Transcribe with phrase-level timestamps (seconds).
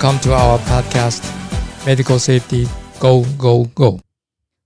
[0.00, 1.24] Welcome to our podcast,
[1.84, 2.68] Medical Safety
[3.00, 3.98] Go Go Go。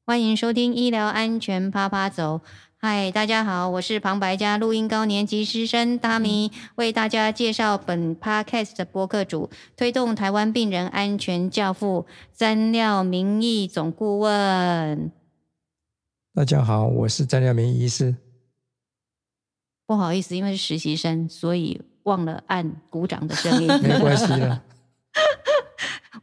[0.04, 2.42] 欢迎收听医疗安全啪啪走。
[2.76, 12.04] 嗨，大家好，我是旁白家录音高年级师生大米，为大家介绍本 podcast 的播客主，推动台湾病人安全教父
[12.34, 15.10] 詹廖明义总顾问。
[16.34, 18.16] 大家好，我是詹廖明医师。
[19.86, 23.68] 不好意思，因为是实习生，所以忘了按鼓掌的声音。
[23.80, 24.60] 没关系的。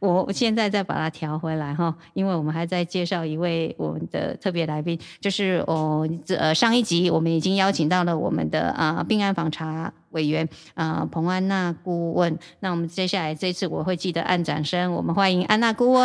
[0.00, 12.38] 我现在再把它调回来哈，因为我们还在介绍一位我们的特别来宾，就是哦，呃，上一集我们已经邀请到了我们的啊病案访查委员啊彭安娜顾问。
[12.60, 16.02] 那我们接下来这次我会记得按掌声，我们欢迎安娜顾问。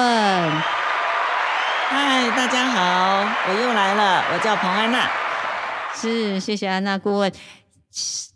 [1.88, 5.10] 嗨，大家好，我又来了，我叫彭安娜。
[5.94, 7.32] 是，谢谢安娜顾问。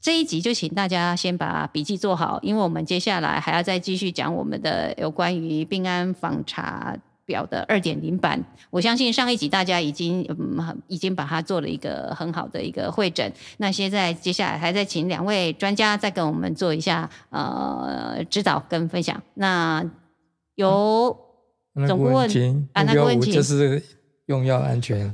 [0.02, 8.42] 这一集就请大家先把笔记做好，因为我们接下来还要再继续讲我们的有关于病安访查表的二点零版。
[8.70, 13.32] 我相信上一集大家已经嗯已经把它做了一个很好的一个会诊。
[13.58, 19.22] 那现在接下来还在请两位专家再跟我们做一下呃指导跟分享。
[19.34, 19.84] 那
[20.56, 21.16] 由
[21.86, 22.30] 总顾问
[22.72, 23.84] 啊，那个问题就是
[24.28, 25.14] 用药安全。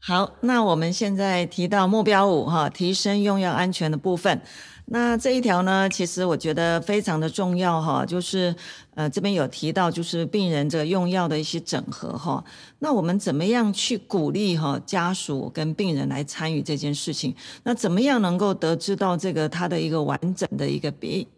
[0.00, 4.40] 好，那我们现在提到目标五哈，提升用药安全的部分。
[4.86, 8.54] 那这一条呢，其实我觉得非常的重要哈，就是。
[8.98, 12.42] 呃，这边有提到就是病人这用药的一些整合哈，
[12.80, 17.32] 那我们怎么样去鼓励哈家属跟病人来参与这件事情？
[17.62, 20.92] 那怎么样能够得知到这个他的一个完整的一个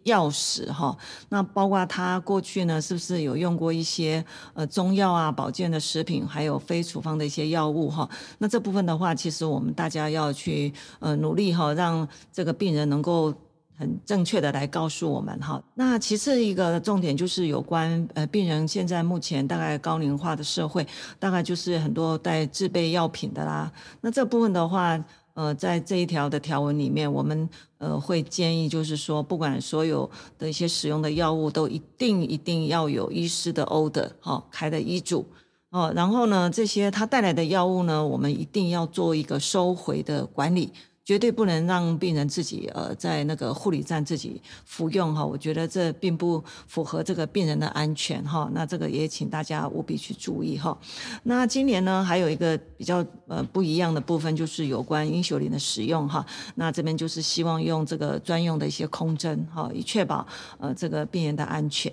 [0.05, 0.97] 药史哈？
[1.29, 8.09] 那包括他过去呢是不是有用过一些呃中药啊、保健的食品，还有非处方的一些药物哈？
[8.39, 13.31] 那这部分的话，其实我们大家要去呃努力哈，让这个病人能够。
[13.81, 20.85] 很正确的来告诉我们哈，那其次一个重点就是有关呃病人现在目前大概高龄化的社会，
[21.17, 23.71] 大概就是很多带自备药品的啦。
[24.01, 25.03] 那这部分的话，
[25.33, 27.49] 呃，在这一条的条文里面，我们
[27.79, 35.25] 呃会建议就是说，不管所有的一些使用的药物，都一定一定要有医师的 order 哈开的医嘱
[35.71, 35.91] 哦。
[35.95, 40.71] 然后呢，这些他带来的药物呢，我们一定要做一个收回的管理。
[41.03, 48.47] 绝对不能让病人自己呃在那个护理站自己服用哈，我觉得这并不符合这个病人的安全哈。
[48.53, 50.77] 那这个也请大家务必去注意哈。
[51.23, 56.23] 那今年呢还有一个比较呃不一样的部分，就是有关英雄林的使用哈。
[56.53, 60.25] 那这边就是希望用这个专用的一些空针哈，以确保
[60.59, 61.91] 呃这个病人的安全。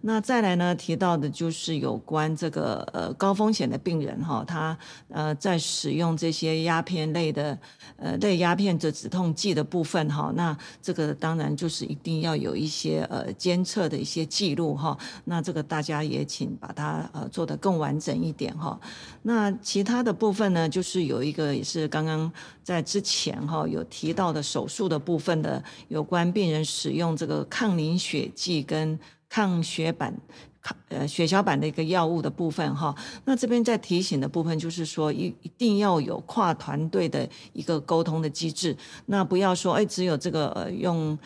[0.00, 4.76] 那再来呢提到的就是有关这个呃高风险的病人哈，他
[5.10, 7.58] 呃在使用这些鸦片类的
[7.98, 8.37] 呃类。
[8.38, 18.78] 鸦片的止痛剂的部分哈，那这个当然就是一定要有一些呃监测的一些记录哈，那这个大家也请把它呃做得更完整一点哈。
[19.22, 22.32] 那其他的部分呢，就是有一个也是刚刚
[22.62, 30.14] 在之前哈有提到的手术的部分的有关病人使用这个抗凝血剂跟抗血板。
[30.88, 38.76] 呃，血小板的一个药物的部分哈，那这边在提醒的部分就是说，一一定要有跨团队的一个沟通的机制，
[39.06, 41.18] 那不要说，哎，只有这个呃用。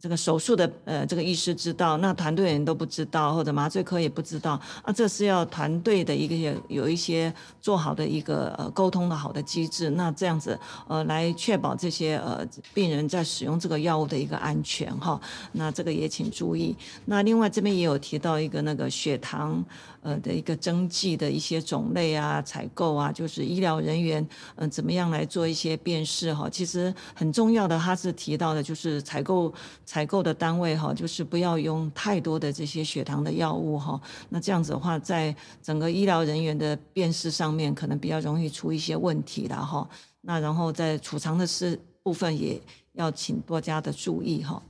[0.00, 15.20] 这个手术的呃，这个医师知道，那团队人都不知道，或者麻醉科也不知道啊，这是要团队的一个有一些做好的一个呃沟通的好的机制，那这样子呃来确保这些呃病人在使用这个药物的一个安全哈，
[15.52, 16.76] 那这个也请注意。
[17.06, 19.64] 那另外这边也有提到一个那个血糖。
[20.00, 26.48] 呃的一个针剂的一些种类啊，采购啊，就是医疗人员嗯怎么样来做一些辨识哈。
[26.48, 29.52] 其实很重要的，他是提到的，就是采购
[29.88, 33.98] 采购的单位哈，就是不要用太多的这些血糖的药物哈。
[34.28, 39.88] 那这样子的话，在整个医疗人员的辨识上面，可能比较容易出一些问题了哈。
[40.20, 42.60] 那然后在储藏的是部分，也
[42.92, 44.62] 要请多加的注意哈。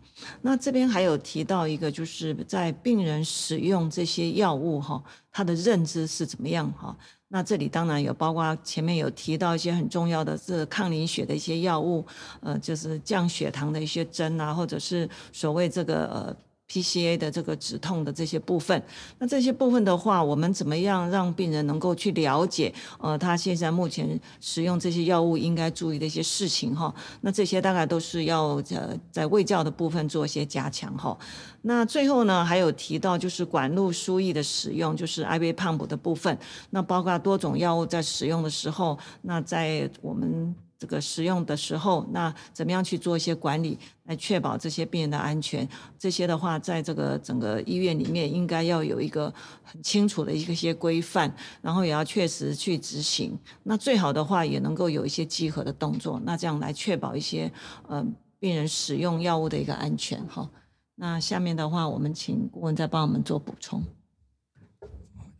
[0.43, 6.97] 那这边还有提到一个，就是在病人使用这些药物哈，他的认知是怎么样哈？
[7.29, 12.07] 那这里当然有包括前面有提到一些很重要的，是抗凝血的一些药物，
[12.41, 16.37] 呃，就是降血糖的一些针啊，或者是所谓这个呃。
[16.71, 18.81] PCA 的这个止痛的这些部分，
[19.19, 22.73] 那这些部分的话，我们怎么样让病人能够去了解？
[23.01, 26.95] 呃，他现在目前使用这些药物应该注意的一些事情哈。
[27.23, 31.17] 那这些大概都是要呃在卫教的部分做一些加强哈。
[31.63, 36.39] 那最后呢，还有提到就是管路输液的使用，就是 IV pump 的部分。
[36.71, 45.69] 那包括多种药物在使用的时候，那在我们这个使用的时候，那怎么样去做一些管理，来确保这些病人的安全？
[45.99, 49.35] 这些的话，在这个整个医院里面，应该要有一个
[49.65, 53.37] 很清楚的一个些规范，然后也要确实去执行。
[53.65, 57.51] 那最好的话，也能够有一些集合的动作，那这样来确保一些
[57.89, 58.07] 呃
[58.39, 60.25] 病人使用药物的一个安全。
[60.29, 60.49] 哈，
[60.95, 63.83] 那下面的话，我们请顾问再帮我们做补充。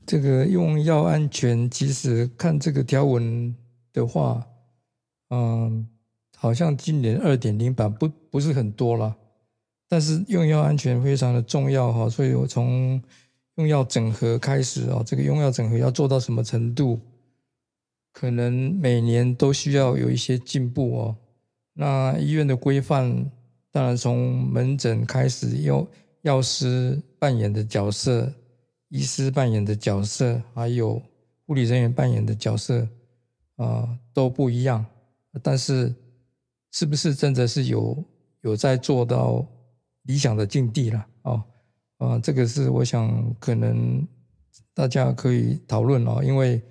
[0.05, 3.55] 这个用药安全，其实看这个条文
[3.93, 4.45] 的话。
[5.31, 5.87] 嗯，
[6.37, 9.17] 好像今年二点零版不不是很多了，
[9.89, 13.03] 但是用药安全非常的重要哈，所以我从
[13.57, 17.01] 用药整合开始啊，这个用药整合要做到什么程度，
[18.13, 21.17] 可能每年都需要有一些进步哦。
[21.75, 23.31] 那医院的规范，
[23.71, 25.87] 当然从门诊开始，药
[26.23, 28.33] 药师扮演的角色、
[28.89, 31.03] 医师扮演的角色，还有
[31.47, 32.89] 护理人员扮演的角色
[33.57, 34.85] 啊，都不一样。
[35.43, 35.95] 但是，
[36.73, 38.05] 是不是真的是有
[38.43, 39.47] 有在做到
[40.05, 41.07] 理想的境地了？
[41.23, 41.45] 哦，
[41.99, 44.07] 啊，这个是我想可能
[44.75, 46.63] 大家可以讨论哦，因为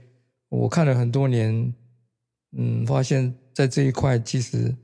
[0.49, 1.73] 我看了很多年，
[2.57, 4.75] 嗯，发现在这一块其实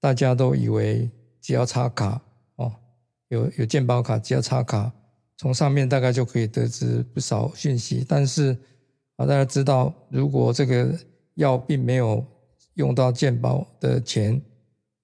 [0.00, 2.20] 大家都以为只要插卡
[2.56, 2.72] 哦，
[3.28, 4.92] 有有健保卡，只要插卡，
[5.36, 8.04] 从上面大概就可以得知不少讯息。
[8.08, 8.56] 但是
[9.16, 10.94] 啊，大家知道，如果这个
[11.34, 12.24] 药并没有
[12.76, 14.40] 用到健保的钱，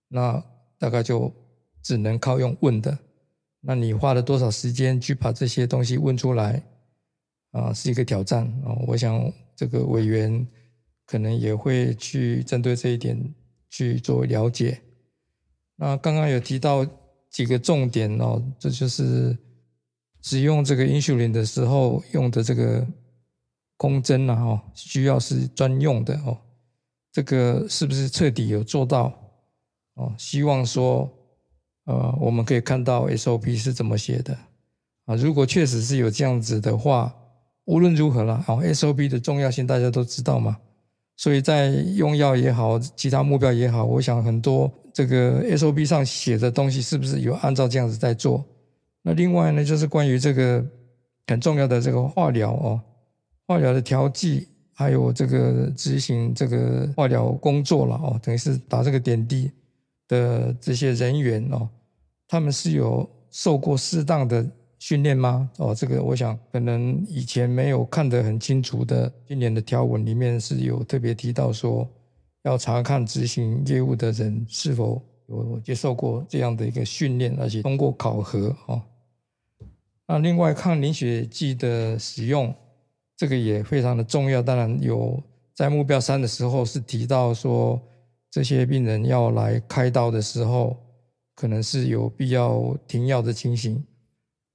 [0.09, 0.43] 那
[0.79, 1.31] 大概就
[1.83, 2.97] 只能靠用问的。
[3.61, 6.63] 那你花了多少时间去把这些东西问出来
[7.53, 7.73] 啊？
[7.73, 8.75] 是一个挑战啊！
[8.87, 10.47] 我想这个委员
[11.07, 13.17] 可能也会去针对这一点
[13.71, 14.81] 去做了解。
[15.77, 16.85] 那刚刚有提到
[17.31, 19.37] 几个重点哦，这就是
[20.23, 22.87] 使用这个 insulin 的时候用的这个
[23.77, 26.37] 空针啊，哦，需要是专用的哦。
[27.13, 29.13] 这个是不是彻底有做到？
[29.95, 31.09] 哦，希望说，
[31.85, 34.35] 呃，我们可以看到 SOP 是怎么写的
[35.05, 35.15] 啊？
[35.15, 37.15] 如果确实是有这样子的话，
[37.67, 40.57] 无论如何啦，哦，SOP 的重要性大家都知道嘛。
[41.15, 48.43] 所以在用药也好，其他目标也好，我想很多这个 SOP 上写的东西是不是有按照这样子在做？
[49.03, 50.65] 那另外呢，就是关于这个
[51.27, 52.81] 很重要的这个化疗哦，
[53.47, 54.49] 化疗的调剂。
[54.75, 59.51] 还有这个执行这个化疗工作了哦，等于是打这个点滴
[60.09, 61.69] 的这些人员哦，
[62.27, 64.45] 他们是有受过适当的
[64.79, 65.49] 训练吗？
[65.59, 71.87] 哦，这个我想可能以前没有看得很清楚的，今年的条文里面是有特别提到说，
[72.43, 78.83] 要查看执行业务的人是否有接受过这样的一个训练，而且通过考核哦。
[80.09, 82.53] 那另外抗凝血剂的使用。
[83.23, 85.23] 这个也非常的重要，当然有
[85.55, 87.81] 在目标三的时候是提到说，
[88.33, 90.77] 这些病人要来开刀的时候，
[91.37, 93.81] 可能是有必要停药的情形。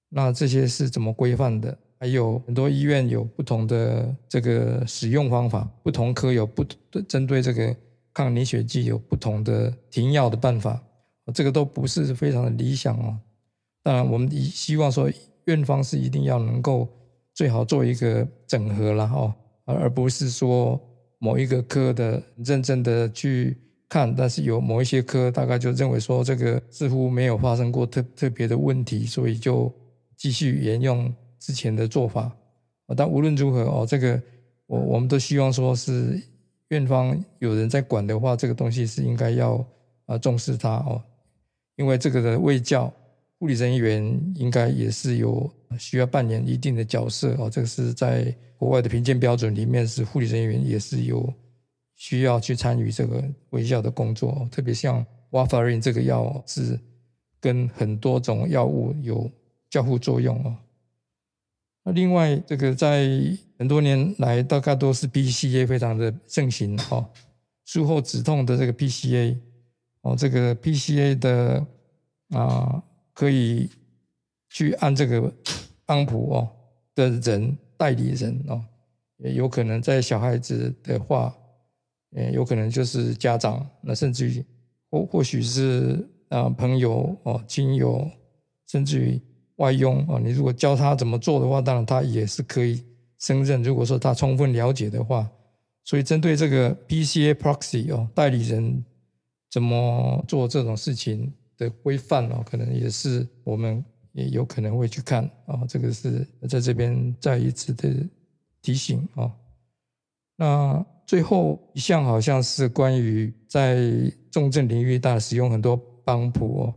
[0.09, 1.77] 那这些是怎么规范的？
[1.97, 6.61] 还有很多医院有不同的这个使用方法，不同科有不
[7.07, 7.73] 针对这个
[8.13, 10.83] 抗凝血剂有不同的停药的办法，
[11.33, 13.17] 这个都不是非常的理想哦。
[13.81, 15.09] 当然，我们希望说
[15.45, 16.85] 院方是一定要能够。
[17.37, 19.35] 最好做一个整合了哈，
[19.65, 20.81] 而而不是说
[21.19, 23.55] 某一个科的认真的去
[23.87, 29.71] 看，但是有某一些科大概就认为说这个似乎没有发生过特特别的问题，所以就
[30.15, 32.35] 继续沿用之前的做法。
[32.95, 34.19] 但无论如何哦，这个
[34.65, 36.19] 我我们都希望说是
[36.69, 39.63] 院方有人在管的话，这个东西是应该要
[40.07, 40.99] 啊重视它哦，
[41.75, 42.91] 因为这个的卫教。
[43.39, 51.31] 护理人员应该也是有需要扮演一定的角色哦，这个是在国外的评鉴标准里面，是护理人员也是有
[51.95, 56.79] 需要去参与这个微笑的工作，特别像 warfarin 这个药是
[57.39, 59.29] 跟很多种药物有
[59.69, 60.57] 交互作用哦。
[61.83, 63.07] 那另外这个在
[63.59, 67.07] 很多年来，大概都是 PCA 非常的盛行哦，
[67.65, 69.37] 术后止痛的这个 PCA
[70.01, 71.63] 哦，这个 PCA 的
[72.29, 72.83] 啊。
[73.17, 73.67] 可以
[74.47, 75.33] 去按这个
[75.87, 76.47] 安普哦
[76.93, 78.63] 的人代理人哦，
[79.17, 81.35] 也有可能在小孩子的话，
[82.15, 84.45] 嗯，有可能就是家长，那甚至于
[84.91, 88.07] 或或许是啊朋友哦亲友，
[88.67, 89.19] 甚至于
[89.55, 92.83] 外佣哦，你如果教他怎么做的话，当然他也是可以
[93.17, 93.63] 胜任。
[93.63, 95.27] 如果说他充分了解的话，
[95.83, 98.85] 所以针对这个 PCA proxy 哦代理人
[99.49, 101.33] 怎么做这种事情。
[101.57, 103.83] 的规范哦，可能也是我们
[104.13, 107.93] 也有可能会去看啊，这个是在这边再一次的
[108.61, 109.31] 提醒啊。
[110.37, 113.89] 那最后一项好像是关于在
[114.29, 116.73] 重症领域大使用很多帮谱哦，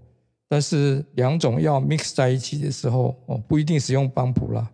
[0.49, 4.71] 但是两种药 mix 在一起的时候哦，不一定使用帮谱啦。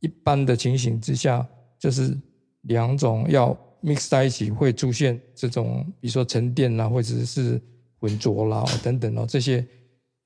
[0.00, 1.46] 一般的情形之下，
[1.78, 2.16] 就是
[2.62, 7.60] 两种药 mix 在一起会出现这种，比如说沉淀啦，或者是
[7.98, 9.66] 浑浊啦等等哦，这些，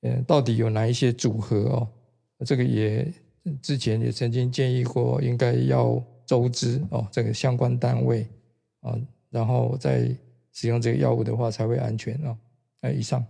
[0.01, 1.87] 呃，到底有哪一些组合哦？
[2.45, 3.11] 这个也
[3.61, 8.27] 之前也曾经建议过，应该要周知哦，这个相关单位
[8.81, 8.97] 啊，
[9.29, 10.09] 然后再
[10.51, 12.37] 使用这个药物的话才会安全哦。
[12.81, 13.25] 哎，以上。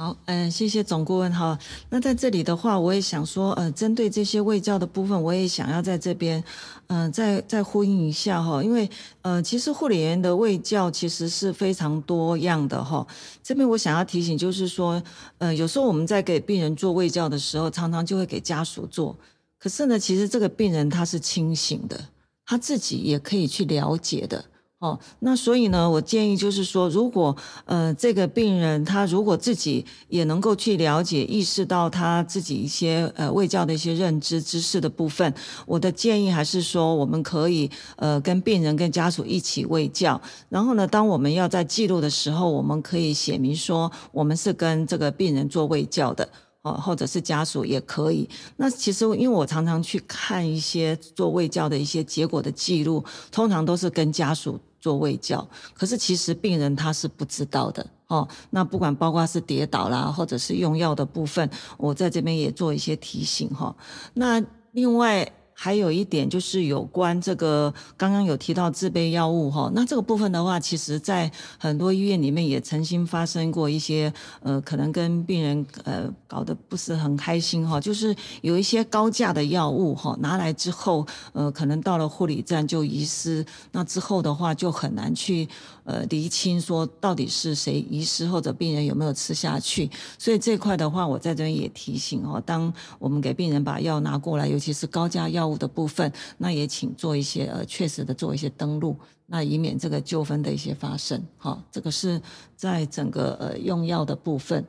[0.00, 1.58] 好，嗯，谢谢总顾问哈。
[1.90, 6.44] 那在这里的话，我也想说，呃，针对这些卫教的部分，我也想要在这边，
[6.86, 8.62] 嗯，再再呼应一下哈。
[8.62, 8.88] 因为，
[9.22, 13.04] 呃，其实护理员的卫教其实是非常多样的哈。
[13.42, 15.02] 这边我想要提醒，就是说，
[15.38, 19.16] 呃，有时候我们在给病人做卫教的时候，常常就会给家属做。
[19.58, 22.00] 可是呢，其实这个病人他是清醒的，
[22.46, 24.44] 他自己也可以去了解的。
[24.80, 35.34] 哦，那所以呢，我建议就是说，如果呃这个病人他如果自己也能够去了解、意识到他自己一些呃卫教的一些认知知识的部分，
[35.66, 46.28] 我的建议还是说，我们可以呃跟病人跟家属一起卫教，然后呢，当我们要在记录的时候，我们可以写明说，我们是跟这个病人做卫教的。
[46.62, 48.28] 哦，或者是家属也可以。
[48.56, 57.86] 那其实因为我常常去看一些做卫教的一些结果的记录，通常都是跟家属做胃教，可是其实病人他是不知道的。
[58.06, 63.74] 哦，那不管包括是跌倒啦，或者是用药的部分，我在这边也做一些提醒哈。
[64.14, 64.42] 那
[64.72, 65.30] 另外。
[65.60, 85.48] 还有一点就是有关这个，刚刚有提到自备药物哈，那这个部分的话，其实在很多医院里面也曾经发生过一些，呃，可能跟病人呃搞得不是很开心哈，就是有一些高价的药物哈，拿来之后，呃，可能到了护理站就遗失，那之后的话就很难去。
[85.88, 101.22] 呃，厘清说到底是谁遗失或者病人有没有吃下去，所以这块的话，我在这边也提醒哦，当我们给病人把药拿过来，尤其是高价药物的部分，那也请做一些呃确实的做一些登录，那以免这个纠纷的一些发生。
[101.38, 102.20] 好，这个是
[102.54, 104.62] 在整个呃用药的部分。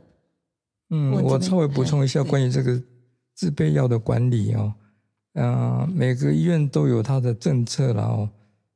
[0.90, 2.82] 嗯，我稍微补充一下关于这个
[3.36, 4.74] 自备药的管理哦，
[5.34, 8.30] 嗯，每个医院都有它的政策了哦。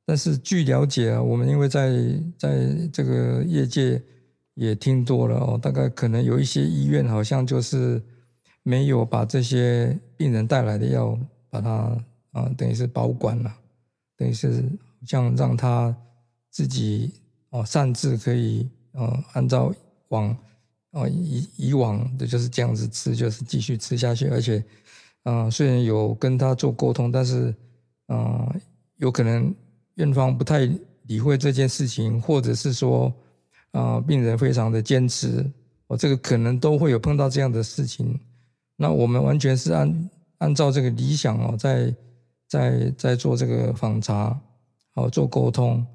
[0.05, 1.89] 但是据了解啊，我们因为在
[2.37, 4.01] 在这个业界
[4.55, 8.03] 也听多了哦，大概可能有一些医院好像就是
[8.63, 11.17] 没有把这些病人带来的药
[11.49, 11.97] 把它
[12.33, 13.55] 啊，等于是保管了，
[14.17, 14.65] 等于是
[15.05, 15.95] 像让他
[16.51, 17.13] 自己
[17.51, 19.73] 哦擅自可以呃按照
[20.09, 20.35] 往
[20.91, 24.61] 哦以以往的就是这样子吃，就是继续吃下去，而且
[25.23, 27.55] 嗯虽然有跟他做沟通，但是
[28.09, 28.61] 嗯
[28.97, 29.55] 有可能。
[29.95, 30.67] 院方不太
[31.03, 33.13] 理会这件事情，或者是说，
[33.71, 35.45] 啊，病人非常的坚持，
[35.85, 38.19] 我这个可能都会有碰到这样的事情。
[38.75, 40.09] 那我们完全是按
[40.39, 41.95] 按照这个理想哦，在
[42.47, 44.35] 在在做这个访查，
[44.95, 45.85] 好做沟通，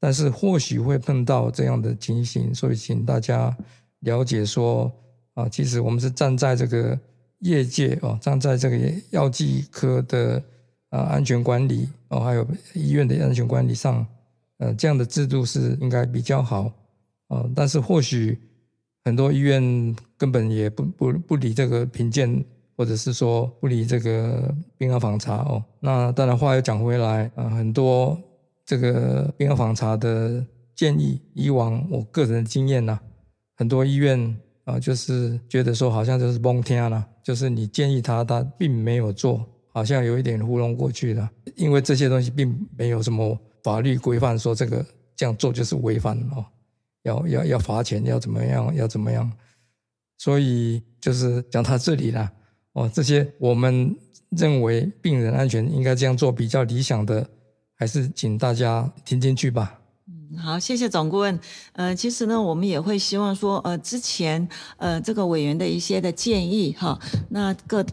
[0.00, 3.56] 但是或许会碰到这样的情形，所以请大家
[4.00, 4.90] 了解说，
[5.34, 6.98] 啊，其实我们是站在这个
[7.38, 10.42] 业界哦，站在这个药剂科的。
[10.94, 14.06] 啊，安全管理哦，还有医院的安全管理上，
[14.58, 16.70] 呃，这样的制度是应该比较好
[17.26, 17.50] 哦。
[17.52, 18.38] 但是或许
[19.04, 22.44] 很多医院根本也不不不理这个评鉴，
[22.76, 25.60] 或者是说不理这个病案访查哦。
[25.80, 28.16] 那当然话又讲回来啊，很多
[28.64, 30.46] 这个病案访查的
[30.76, 32.96] 建议，以往我个人的经验呐，
[33.56, 39.44] 很多医院啊，就是觉得说好像就是蒙天了，就是你建议他，他并没有做。
[39.74, 46.46] 好像有一点糊弄过去了，因为这些东西并没有什么法律规范说这个这样做就是违反哦，
[47.02, 49.28] 要要要罚钱，要怎么样，要怎么样，
[50.16, 52.30] 所以就是讲到这里了
[52.74, 52.88] 哦。
[52.94, 53.96] 这些我们
[54.28, 57.28] 认为病人安全应该这样做比较理想的，
[57.74, 59.80] 还是请大家听进去吧。
[60.06, 61.36] 嗯，好，谢谢总顾问。
[61.72, 66.96] 呃，其实呢，我们也会希望说，呃，之前呃这个委员的一些的建议哈，
[67.30, 67.84] 那各。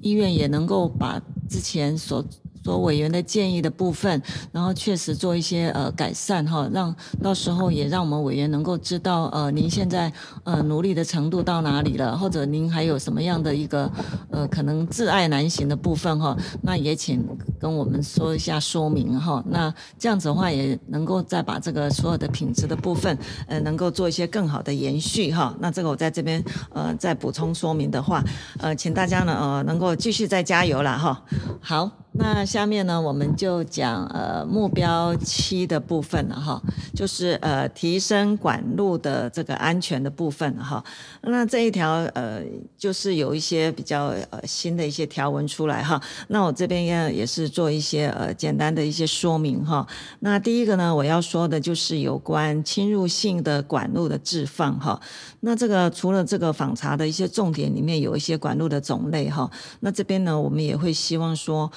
[0.00, 2.24] 医院也能够把之前所。
[2.68, 4.22] 做委员的建议的部分，
[4.52, 10.12] 然后确实做一些呃改善哈，让到时候也让我们委员能够知道呃您现在
[10.44, 13.90] 呃努力的程度到哪里了，或者您还有什么样的一个
[14.30, 17.26] 呃可能挚爱难行的部分哈，那也请
[17.58, 26.44] 跟我们说一下说明哈，那这样子的话也能够再把这个所有的品质的部分呃能够做一些更好的延续哈，那这个我在这边
[26.74, 28.22] 呃再补充说明的话，
[28.58, 31.24] 呃请大家呢呃能够继续再加油了哈，
[31.62, 31.90] 好。
[32.18, 36.60] 那下面呢，我们就讲呃目标七的部分了哈，
[36.92, 40.84] 就是呃提升管路的这个安全的部分哈。
[41.22, 42.42] 那这一条呃
[42.76, 46.02] 就是有一些比较呃新的一些条文出来哈。
[46.26, 49.86] 那我这边要也是做一些呃简单的一些说明哈。
[50.18, 55.00] 那第一个呢，我要说的就是有关侵入性的管路的置放哈。
[55.40, 59.48] 那这个除了这个访查的一些重点里面有一些管路的种类哈。
[59.80, 61.70] 那这边呢，我们也会希望说。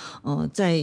[0.54, 0.76] 在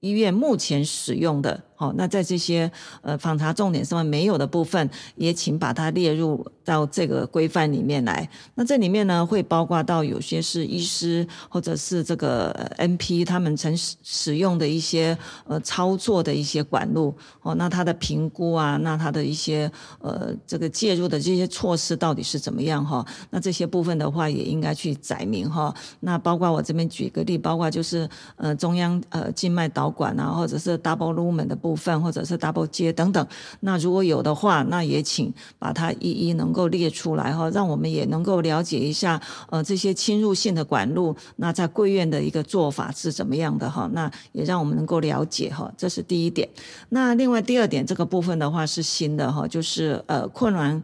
[0.00, 1.64] 医院目前使用的。
[1.78, 2.68] 好，那在这些
[3.02, 8.28] 呃访查重点上面没有的部分，也请把它列入到这个规范里面来。
[8.56, 15.16] 那这里面呢，会包括到有些是医师或者是这个 NP 他们曾使使用的一些
[15.46, 19.70] 呃操作的一些管路哦，那它的评估啊，那它的一些
[20.00, 23.06] 呃这个介入的这些措施到底是怎么样哈？
[23.30, 25.72] 那这些部分的话，也应该去载明哈。
[26.00, 31.67] 那包括我这边举个例，包括就是呃中央呃静脉导管啊，或者是 double lumen 的部。
[31.68, 33.26] 部分或者是 double 接等等，
[33.60, 39.20] 那如果有的话，那也请把它一一能够列出来哈，让我们也能够了解一下，
[39.50, 46.48] 呃，这些侵入性的管路，那在贵院的一个做法是怎么样的哈，那也让我们能够了解哈，这是第一点。
[46.88, 50.82] 那另外第二点，这个部分的话是新的哈，就是呃困难。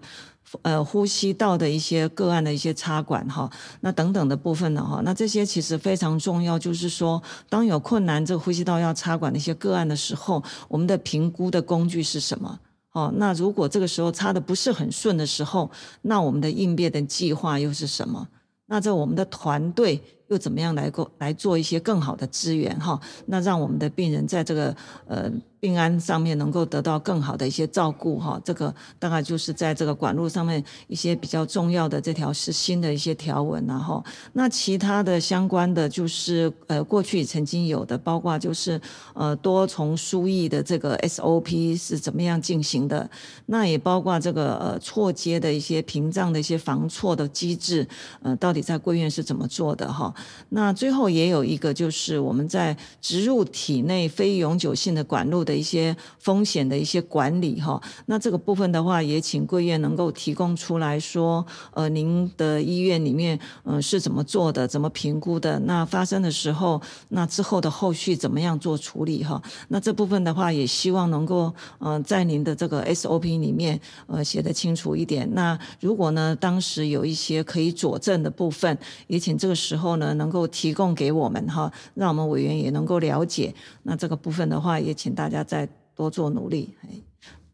[0.63, 12.59] 呃，呼吸道的一些个案的一些插管哈，那等等的部分呢哈，那这些其实非常重要，就是说，当有困难这个呼吸道要插管的一些个案的时候，我们的评估的工具是什么？
[12.93, 15.71] 哦，那如果这个时候插的不是很顺的时候，
[16.03, 18.29] 那我们的应变的计划又是什么？
[18.67, 22.99] 那在我们的团队又怎么样来够来做一些更好的资源哈？
[23.27, 25.31] 那让我们的病人在这个呃。
[25.65, 34.05] 病安上面能够得到更好的一些照顾哈，这个大概就是在这个管路上面一些比较重要的这条是新的一些条文然后，
[34.35, 38.79] 那其他的相关的就是呃过去曾经有的，包括就是
[39.15, 43.09] 呃多重输液的这个 SOP 是怎么样进行的，
[43.47, 47.89] 那也包括这个呃错接的一些屏障的一些防错的机制，
[48.21, 50.15] 呃到底在贵院是怎么做的哈？
[50.51, 55.54] 那最后也有一个就是我们在植入体内非永久性的管路的。
[55.55, 65.59] 一些风险的一些管理哈，那这个部分的话，也请贵院能够提供出来说，呃，您的医院里面，嗯，是怎么做的，怎么评估的？
[65.61, 69.41] 那发生的时候，那之后的后续怎么样做处理哈？
[69.69, 75.29] 那这部分的话，也希望能够，嗯，在您的这个 SOP 里面，呃，写得清楚一点。
[75.35, 83.55] 那如果呢，当时有一些可以佐证的部分，也请这个时候呢，能够提供给我们哈，让我们委员也能够了解。
[83.85, 85.44] 那这个部分的话，也请大家。
[85.45, 86.75] 再多做努力，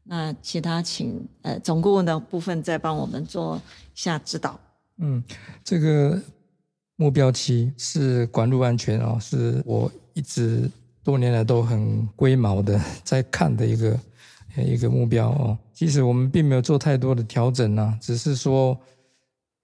[0.04, 3.60] 那其他请呃总顾问的部分再帮我们做一
[3.94, 4.58] 下指导。
[4.96, 5.22] 嗯，
[5.62, 6.20] 这个
[6.96, 10.68] 目标期是管路安全啊，是我一直
[11.04, 14.00] 多年来都很龟毛的在看的一个
[14.56, 15.58] 一个目标哦。
[15.72, 18.76] 其实我们并没有做太多的调整啊，只是说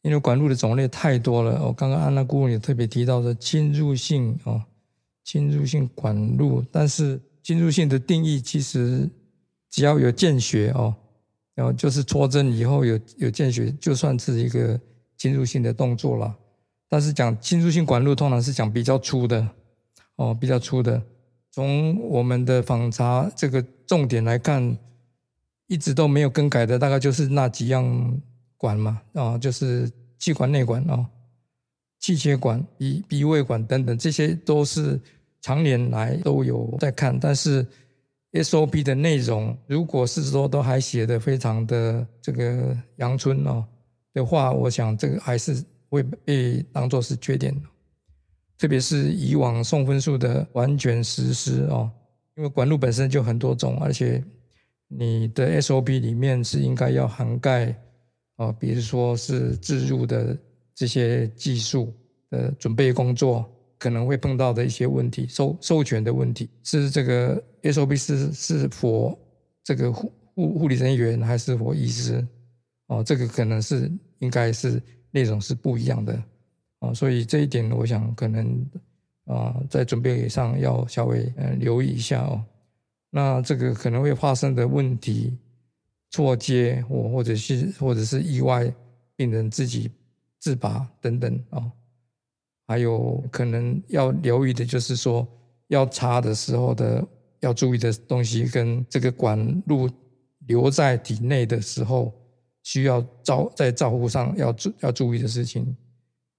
[0.03, 1.61] 因为管路的种类太多了。
[1.65, 4.63] 我刚刚安娜顾问也特别提到的侵入性哦，
[5.25, 7.21] 侵入性管路，但是。
[7.47, 9.09] 侵入性的定义其实
[9.71, 10.93] 只要有见血哦，
[11.55, 14.81] 然后就是戳针以后有有见血，就算是一个
[15.17, 16.37] 侵入性的动作了。
[16.89, 19.49] 但是讲侵入性管路，通常是讲比较粗的
[20.17, 21.01] 哦，比较粗的。
[21.53, 24.77] 从我们的访查这个重点来看，
[25.69, 28.21] 一直都没有更改的，大概就是那几样
[28.57, 31.07] 管嘛啊，就是气管内管哦，
[32.01, 35.01] 气切管、鼻鼻胃管等等，这些都是。
[35.47, 37.65] 常年来都有在看，但是
[38.33, 43.65] SOP 的内容，如果是说都还写的非常的这个阳春哦
[44.13, 47.55] 的话，我想这个还是会被当做是缺点
[48.59, 51.89] 特别是以往送分数的完全实施哦，
[52.37, 54.21] 因为管路本身就很多种，而且
[54.89, 57.73] 你的 SOP 里面是应该要涵盖
[58.39, 60.37] 哦，比如说是置入的
[60.75, 61.95] 这些技术
[62.31, 63.49] 的准备工作。
[63.79, 69.19] 可能会碰到的一些问题，授授权的问题是这个 SOP 是是否
[69.63, 72.27] 这个护护护理人员还是否医师
[72.87, 76.23] 哦，这个可能是应该是内容是不一样的
[76.79, 78.67] 哦，所以这一点我想可能
[79.25, 82.45] 啊在准备上要稍微嗯留意一下哦。
[83.11, 85.37] 那这个可能会发生的问题
[86.11, 88.73] 错接或或者是或者是意外
[89.17, 89.91] 病人自己
[90.39, 91.71] 自拔等等啊。
[92.67, 95.27] 还有可能要留意的，就是说
[95.69, 97.07] 要插的时候的
[97.41, 99.89] 要注意的东西，跟这个管路
[100.47, 102.13] 留在体内的时候
[102.63, 105.77] 需要照在照护上要注要注意的事情，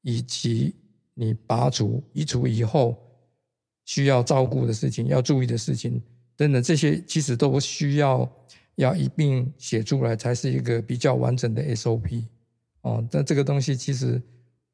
[0.01, 0.75] 以及
[1.13, 2.95] 你拔除移除以后
[3.85, 6.01] 需要照顾的事情、要注意的事情
[6.35, 8.29] 等等，这些其实都需要
[8.75, 12.25] 要一并写出来，才是一个比较完整的 SOP
[12.81, 13.07] 哦。
[13.09, 14.21] 但这个东西其实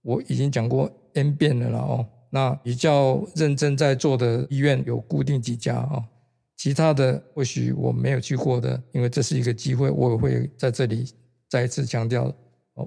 [0.02, 2.06] 我已经讲过 N 遍了了哦。
[2.30, 6.04] 那比较认真在做的医院有固定几家哦，
[6.58, 11.06] 其他的或许我没有去过的，因为这是一个机会，我也会在这里
[11.49, 12.34] 再一次强调。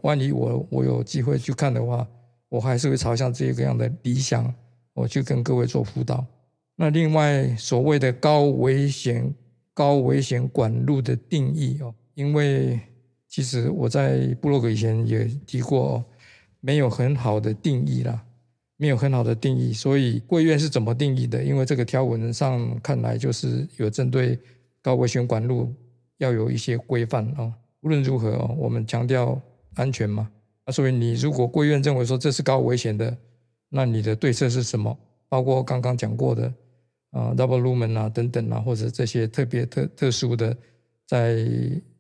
[0.03, 2.05] 万一我我有机会去看的话，
[2.49, 4.53] 我还是会朝向这个样的理想，
[4.93, 6.27] 我去跟各位做辅导。
[6.75, 9.33] 那另外所谓的高危险
[9.73, 12.81] 高危险管路的定义哦，因为
[13.29, 16.05] 其实我在布洛格以前也提过，
[16.67, 18.25] 没有很好的定义啦。
[18.79, 21.43] 没有很好的定义，所以贵院是怎么定义的？
[21.43, 24.39] 因为这个条文上看来就是有针对
[24.83, 25.73] 高危险管路
[26.19, 27.51] 要有一些规范哦。
[27.81, 29.41] 无论如何哦，我们强调
[29.77, 30.29] 安全嘛。
[30.67, 33.17] 那，所以你如果贵院认为说这是高危险的，
[33.71, 34.95] 那你的对策是什么？
[35.29, 36.53] 包括刚刚讲过的
[37.13, 40.55] 啊，double lumen 啊等等啊，或者这些特别特特殊的，
[41.07, 41.49] 在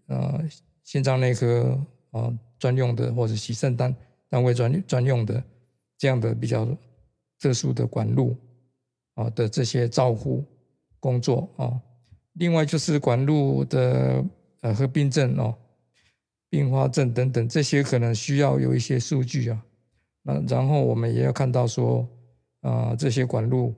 [0.08, 0.44] 呃
[0.84, 3.94] 心脏内科啊专用的，或者洗肾单
[4.28, 5.42] 单位专专用的。
[5.98, 6.68] 这样的比较
[7.40, 8.36] 特殊的管路
[9.14, 10.44] 啊的这些照护
[11.00, 11.80] 工作啊，
[12.34, 14.22] 另外就是管路的
[14.60, 15.56] 呃合并症哦、
[16.50, 19.64] 并发症等等，这些可能需要有一些数据啊。
[20.20, 22.06] 那然后我们也要看到说
[22.60, 23.74] 啊，这些管路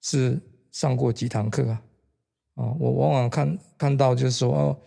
[0.00, 0.40] 是
[0.70, 1.82] 上过几堂课啊？
[2.54, 4.78] 啊，我往往看看到就是说哦，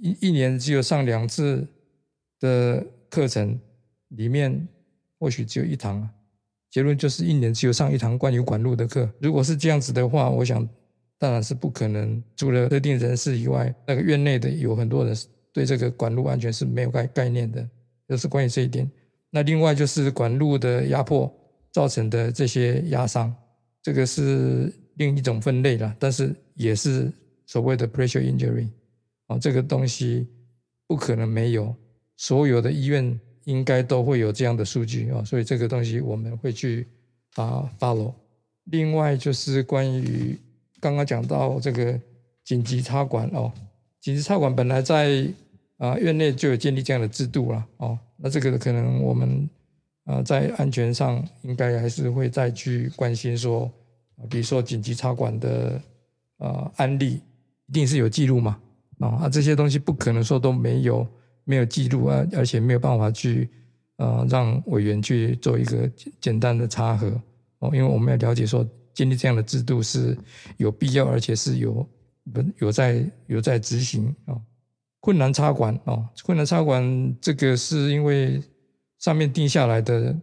[0.00, 1.66] 一一年只有上两次
[2.38, 3.58] 的课程
[4.16, 4.68] 里面。
[5.22, 6.10] 或许只有一堂啊，
[6.68, 9.08] 结论就是一年只有上一堂关于管路的课。
[9.20, 10.68] 如果是这样子的话，我想
[11.16, 12.20] 当然是不可能。
[12.34, 15.16] 除了特定人士以外，那个院内的有很多人
[15.52, 17.64] 对这个管路安全是没有概概念的，
[18.08, 18.90] 就是关于这一点。
[19.30, 21.32] 那另外就是管路的压迫
[21.70, 23.32] 造成的这些压伤，
[23.80, 27.12] 这个是另一种分类了，但是也是
[27.46, 28.66] 所谓的 pressure injury
[29.28, 30.26] 啊，这个东西
[30.88, 31.72] 不可能没有，
[32.16, 33.20] 所有的医院。
[33.44, 36.86] 应该都会有这样的数据啊，所以这个东西我们会去
[37.34, 38.12] 啊 follow。
[38.66, 40.38] 另外就是关于
[40.80, 41.98] 刚刚讲到这个
[42.44, 43.52] 紧急插管哦，
[44.00, 45.26] 紧急插管本来在
[45.78, 49.48] 啊院内就有建立这样的制度了哦，那这个可能我们
[50.04, 53.68] 啊在安全上应该还是会再去关心说，
[54.30, 55.80] 比如说紧急插管的
[56.38, 57.20] 啊案例
[57.66, 58.60] 一定是有记录嘛
[59.00, 61.04] 啊，啊这些东西不可能说都没有。
[61.44, 63.50] 没有记录啊，而且没有办法去
[63.96, 67.08] 呃让委员去做一个简单的查核
[67.58, 70.16] 哦，因为我们要了解说建立这样的制度是
[70.56, 71.86] 有必要，而且是有
[72.32, 74.38] 不有在有在执行啊。
[75.00, 78.40] 困难插管哦，困难插管这个是因为
[79.00, 80.16] 上面定下来的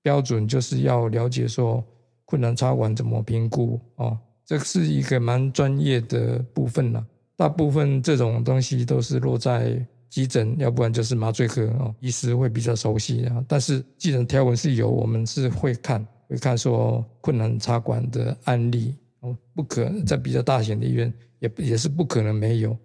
[0.00, 1.84] 标准就是要了解说
[2.24, 7.06] 困难插管怎么评估哦，这是一个蛮专业的部分了。
[7.36, 9.86] 大部分这种东西都是落在。
[10.14, 13.44] 急诊，要不然就是麻醉科哦，医师会比较熟悉啊。
[13.48, 22.78] 但是急诊条文是有，我们是会看，会看说困难插管的案例哦，不可能在比较大型的医院也也是不可能没有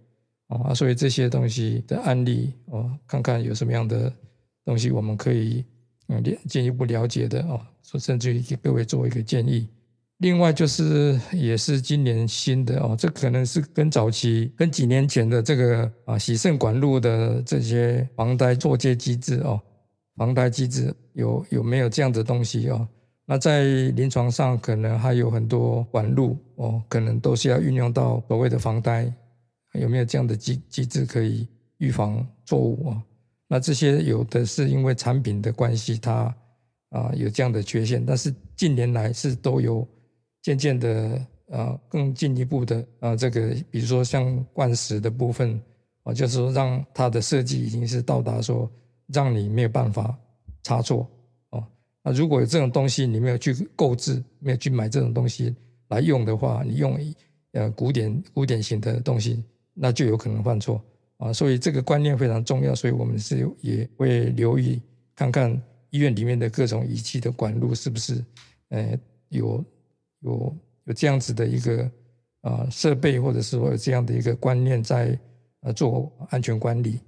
[0.48, 0.74] 啊。
[0.74, 4.12] 所以这些东西的案例哦，看看有什么样的
[4.66, 5.64] 东西我们可以
[6.08, 9.70] 嗯进一步了解的哦，说甚至于给各位做一个建议。
[10.20, 19.58] 另外就是，也是今年新的哦，这可能是跟早期、跟几年前的这个啊洗肾管路的这些防呆作接机制哦，
[20.18, 22.86] 防呆机制有有没有这样的东西哦？
[23.26, 29.10] 那在临床上可能还有很多管路哦，可能都是要运用到所谓的防呆，
[29.80, 33.02] 有没有这样的机机制可以预防错误啊？
[33.48, 36.36] 那这些有的是因为产品的关系，它
[36.90, 39.88] 啊有这样的缺陷，但是近年来是都有。
[40.50, 45.62] 渐渐的，呃，更进一步的，呃，这个比如说像灌食的部分，
[46.02, 48.68] 啊，就是说让它的设计已经是到达说
[49.14, 50.18] 让你没有办法
[50.64, 51.08] 插错，
[51.52, 51.64] 哦，
[52.04, 55.56] 那如果有这种东西你没有去购置，没有去买这种东西
[55.90, 57.00] 来用的话，你用
[57.52, 59.44] 呃古典古典型的东西，
[59.76, 60.84] 那就有可能犯错，
[61.18, 64.82] 啊，所以这个观念非常重要，所以我们是也会留意
[65.16, 65.52] 看看
[65.92, 68.26] 医院里面的各种仪器的管路是不是，
[68.70, 69.64] 呃，有。
[70.20, 71.92] 有有这样子的一个
[72.42, 75.20] 啊设备，或者是说这样的一个观念在
[75.62, 77.00] 呃做安全管理，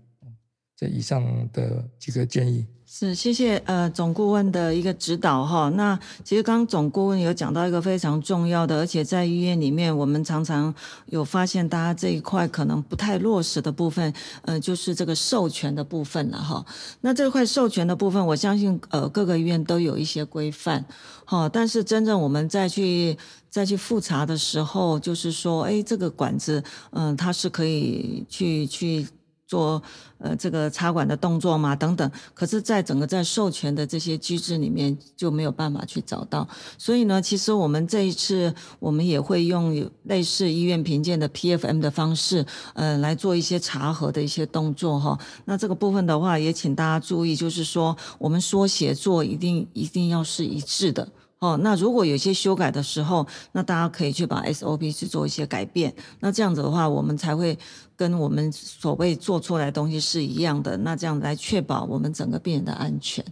[0.76, 2.66] 这以上的几个建议。
[2.94, 5.70] 是，谢谢呃总顾问的一个指导哈。
[5.76, 10.76] 那其实刚刚总顾问有讲到一个非常重要的，而且在医院里面，我们常常
[11.06, 16.66] 有发现大家这一块可能不太落实的部分，呃，就是这个授权的部分了哈。
[17.00, 20.84] 那这块授权的部分，我相信呃各个医院都有一些规范
[21.24, 23.18] 哈，但是真正我们再去
[23.50, 29.08] 再去复查的时候，就是说，哎，这个管子，嗯，它是可以去去。
[29.52, 29.84] 做
[30.18, 45.20] 呃这个插管的动作嘛等等，可是，在整个在授权的这些机制里面就没有办法去找到，所以呢，其实我们这一次我们也会用类似医院评鉴的 PFM 的方式，呃，来做一些查核的一些动作哈。
[45.44, 51.06] 那这个部分的话，也请大家注意，就是说我们说写作一定一定要是一致的。
[51.42, 55.92] 哦，那如果有些修改的时候，那大家可以去把 SOP 去做一些改变。
[56.20, 57.58] 那这样子的话，我们才会
[57.96, 60.78] 跟我们所谓做出来的东西是一样的。
[60.78, 63.26] 那这样来确保我们整个病人的安全。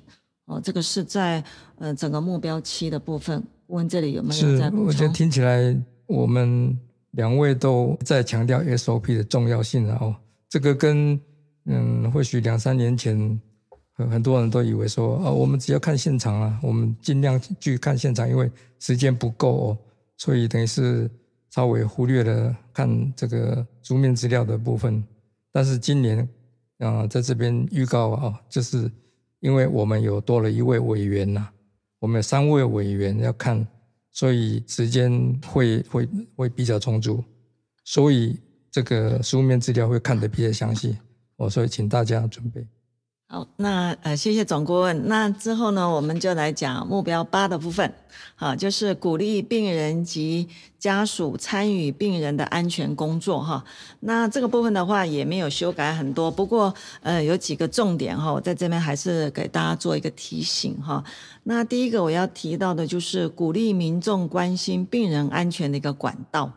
[0.45, 1.43] 哦，这个是在
[1.77, 3.43] 呃整个目标期的部分。
[3.67, 4.85] 问这里有没有在补充？
[4.87, 6.75] 我觉得听起来我们
[7.11, 9.85] 两位都在强调 SOP 的重要性。
[9.85, 10.15] 然后
[10.49, 11.21] 这个跟
[11.65, 13.39] 嗯，或许两三年前。
[14.07, 19.77] 很多人都以为说，哦，我们只要看现场啊，我们尽量去看现场，因为时间不够哦，
[20.17, 21.09] 所以等于是
[21.49, 25.03] 稍微忽略了看这个书面资料的部分。
[25.51, 26.27] 但是今年，
[26.77, 28.89] 啊，在这边预告啊，就是
[29.39, 31.49] 因为我们有多了一位委员呐，
[31.99, 33.67] 我们有三位委员要看，
[34.11, 35.11] 所以时间
[35.47, 37.23] 会会会比较充足，
[37.83, 38.39] 所以
[38.71, 40.95] 这个书面资料会看得比较详细。
[41.35, 42.65] 我所以请大家准备。
[43.31, 45.07] 好，那呃，谢谢总顾问。
[45.07, 47.93] 那之后呢，我们就来讲目标八的部分，
[48.35, 53.63] 好，就是鼓励病人及家属参与病人的安全工作哈。
[53.99, 61.03] 那这个部分的话也没有修改很多，不过呃有几个重点哈，我在这边还是给大家做一个提醒哈。
[61.43, 66.51] 那第一个我要提到的就是鼓励民众关心病人安全的一个管道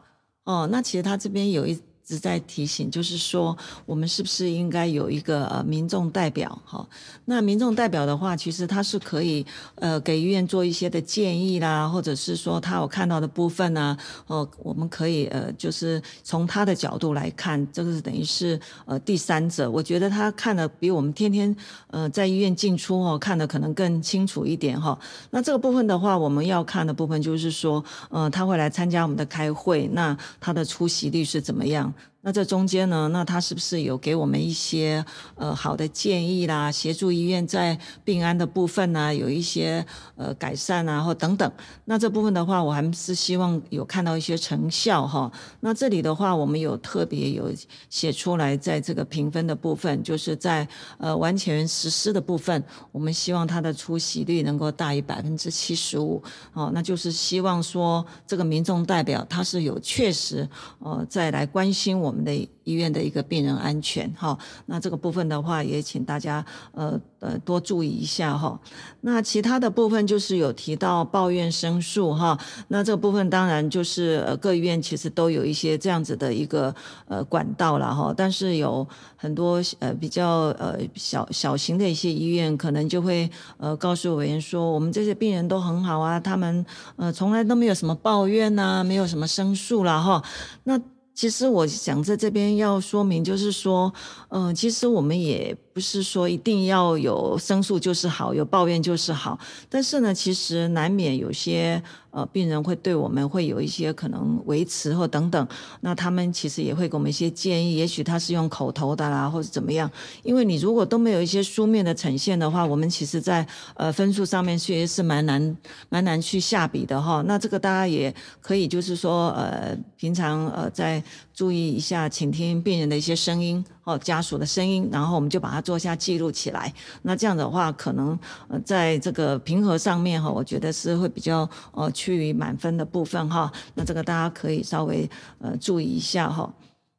[0.44, 0.66] 哦。
[0.72, 1.78] 那其实他这边有一。
[2.04, 6.60] 只在提醒，就是说，我们是不是应该有一个呃民众代表？
[6.64, 6.86] 哈，
[7.24, 19.70] 那民众代表的话，其实他是可以呃给医院做一些的建议啦，或者是说他有看到的部分呢，哦，我们可以呃就是从他的角度来看，这个是等于是呃第三者。
[19.70, 21.54] 我觉得他看的比我们天天
[21.88, 24.98] 呃在医院进出哦看的可能更清楚一点哈。
[25.30, 31.91] 那这个部分的话，我们要看的部分就是说，呃，他会来参加我们的开会，那他的出席率是怎么样？
[31.92, 33.08] down 那这中间呢？
[33.12, 35.04] 那他是不是有给我们一些
[35.34, 36.70] 呃好的建议啦？
[36.70, 41.50] 协助医院在病安的部分呢，有一些呃改善啊，或等等。
[41.86, 45.32] 那这部分的话，我还是希望有看到一些成效哈。
[45.60, 47.52] 那这里的话，我们有特别有
[47.90, 50.66] 写出来，在这个评分的部分，就是在
[50.98, 56.22] 呃完全实施的部分，我们希望它的出席率能够大于百分之七十五。
[56.52, 62.11] 哦，那就是希望说这个民众代表他是有确实呃再来关心我。
[62.12, 68.60] 我们的医院的一个病人安全，哈，那这个部分的话，也请大家呃呃多注意一下哈。
[69.00, 76.74] 那其他的部分就是有提到抱怨申诉哈，那这个部分当然就是呃各医院其实都有一些这样子的一个
[77.08, 90.22] 呃管道了哈，但是有很多呃比较呃小小型的一些医院，可能就会呃告诉委员说，我们这些病人都很好啊，他们呃从来都没有什么抱怨呐，没有什么申诉了哈，
[90.64, 90.78] 那。
[91.14, 93.92] 其实我想在这边要说明，就是说，
[94.34, 95.56] 嗯，其实我们也。
[95.74, 99.38] 不是说一定要有申诉就是好，有抱怨就是好。
[99.70, 105.48] 但是呢，其实难免有些呃病人会对我们会有一些可能维持或等等。
[105.80, 109.90] 那他们其实也会给我们一些建议，也许他是用口头的啦，或者怎么样。
[110.22, 115.56] 因为你如果都没有一些书面的呈现的话，我们其实在呃分数上面确实是蛮难
[115.88, 117.22] 蛮难去下笔的哈。
[117.26, 123.64] 那这个大家也可以就是说呃平常呃在注意一下，倾听病人的一些声音。
[123.84, 126.72] 哦，家属的声音，然后我们就把它做下记录起来。
[127.02, 133.52] 那这样的话，可能呃，在这个平和上面哈，我觉得是会比较呃趋于满分的部分哈。
[133.74, 136.54] 那这个大家可以稍微呃注意一下哈。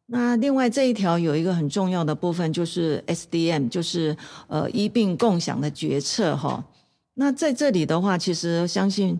[0.07, 4.15] 那另外这一条有一个很重要的部分，就是 SDM，就是
[4.47, 6.63] 呃医病共享的决策哈。
[7.13, 9.19] 那在这里的话，其实相信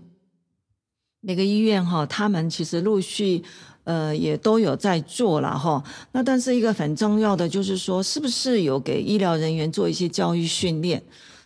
[1.22, 3.44] 每个医院哈，他们其实陆续。
[3.84, 5.84] 呃，也都有在做了哈。
[6.12, 11.04] 那但是一个很重要的就是说，是不是有给医疗人员做一些教育训练？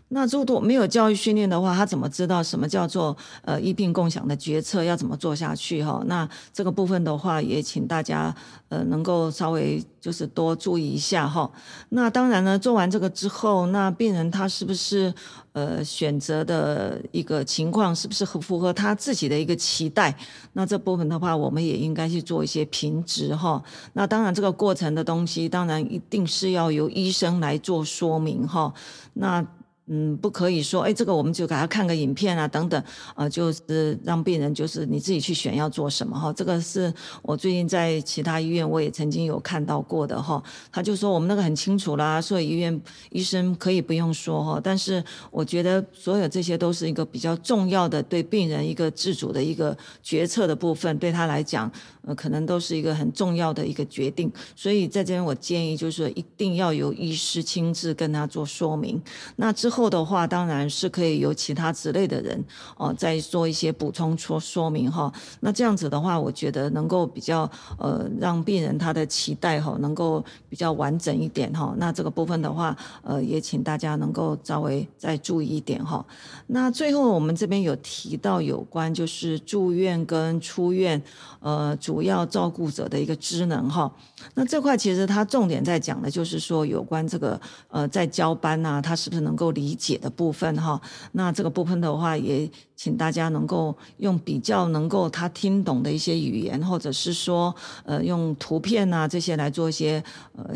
[0.10, 6.02] 那如果没有教育训练的话，他怎么知道什么叫做呃医病共享的决策要怎么做下去哈？
[6.06, 8.34] 那这个部分的话，也请大家
[8.70, 11.52] 呃能够稍微就是多注意一下哈。
[11.90, 15.14] 那当然呢，做完这个之后，那病人他是不是
[15.52, 20.18] 呃选择的一个情况是不是很符合他自己的一个期待？
[20.54, 23.62] 那这部分的话，我们也应该去做一些评值哈。
[23.92, 28.74] 那当然这个过程的东西，当然一定是要由医生来做说明哈。
[29.16, 29.46] 那
[29.90, 32.84] 嗯，不可以说，哎，这个我们就给他看个影片啊，等等，
[33.16, 36.34] 啊，就是让病人就是你自己去选要做什么哈。
[36.34, 40.44] 这个是我最近在其他医院我也曾经有看到过的哈。
[40.72, 44.60] 他就说我们那个很清楚啦，所以医院医生可以不用说哈。
[44.62, 51.72] 但是我觉得所有这些都是一个比较重要的对病人一个自主的一个决策的部分，对他来讲。
[52.08, 59.02] 呃，可能都是一个很重要的一个决定，所以在这边我建议就是，一定要有医师亲自跟他做说明。
[59.36, 62.42] 那之后的话，当然是可以由其他之类的人
[62.78, 65.12] 哦，再做一些补充说说明哈。
[65.42, 71.76] 那这样子的话，我觉得能够比较呃，让病人他的期待哈，能够比较完整一点哈。
[71.78, 76.06] 那这个部分的话，呃，也请大家能够稍微再注意一点哈。
[76.48, 81.02] 那最后我们这边有提到有关就是住院跟出院
[81.48, 82.02] 呃主。
[82.08, 83.92] 要照顾者的一个职能哈，
[84.36, 90.80] 那这块其实他重点在讲的就是说有关这个呃在交班呐，他是不是能够理解的部分哈。
[91.12, 100.02] 那这个部分的话，也请大家能够用比较能够他听懂的一些语言，或者是说呃用图片呐这些来做一些
[100.38, 100.56] 呃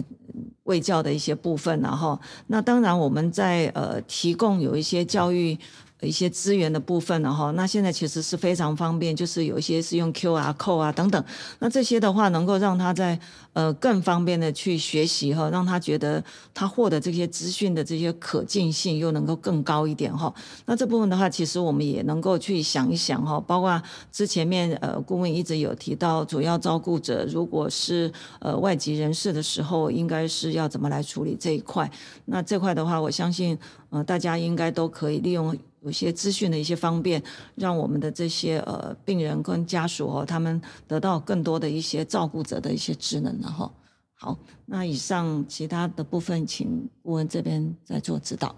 [0.64, 5.58] 卫教的一些部分然后那当然我们在呃提供有一些教育。
[6.02, 11.24] 一些资源的部分了哈，那现在其实是非常方便，就是有一些是用 QR code 啊等等，
[11.60, 13.20] 那这些的话能够让他在
[13.54, 20.34] 呃更方便的去学习哈，让他觉得他获得这些资讯的这些可进性又能够更高一点哈。
[20.66, 31.90] 那这部分的话，其实我们也能够去想一想哈，包括之前面呃顾问一直有提到，主要照顾者如果是呃外籍人士的时候，应该是要怎么来处理这一块。
[32.26, 33.58] 那这块的话，我相信
[33.92, 35.56] 呃大家应该都可以利用。
[35.82, 37.22] 有些资讯的一些方便，
[37.56, 43.72] 让我们的这些呃病人跟家属哦，他们得到更多的一些照顾者的一些职能了哈。
[44.14, 48.56] 好，那以上其他的部分，请顾问这边再做指导。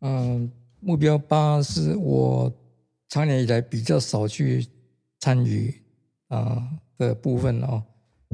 [0.00, 2.52] 嗯，目标八是我
[3.08, 4.66] 长年以来比较少去
[5.20, 5.72] 参与
[6.26, 6.68] 啊
[6.98, 7.80] 的部分哦，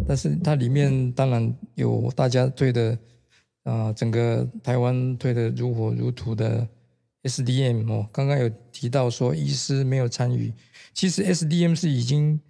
[0.09, 2.99] 但是它里面当然有大家推的
[3.65, 6.67] 啊，整个台湾推的如火如荼的。
[7.23, 10.53] SDM 哦，刚刚有提到说医师没有参与，
[10.95, 12.41] 其实 SDM 是已经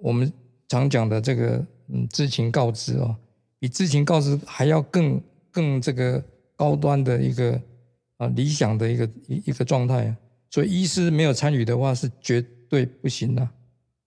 [0.00, 0.30] 我们
[0.68, 3.16] 常讲的这个嗯知情告知哦，
[3.58, 5.20] 比知情告知还要更
[5.50, 6.22] 更这个
[6.54, 7.60] 高端的一个
[8.18, 10.14] 啊理想的一个一一个状态，
[10.50, 13.48] 所以医师没有参与的话是绝对不行的